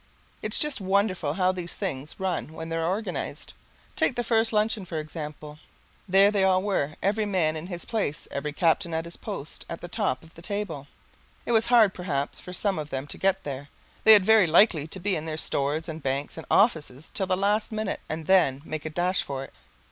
[0.41, 3.53] It's just wonderful how these things run when they're organized.
[3.95, 5.59] Take the first luncheon, for example.
[6.09, 9.79] There they all were, every man in his place, every captain at his post at
[9.79, 10.87] the top of the table.
[11.45, 13.69] It was hard, perhaps, for some of them to get there.
[14.03, 17.37] They had very likely to be in their stores and banks and offices till the
[17.37, 19.53] last minute and then make a dash for it.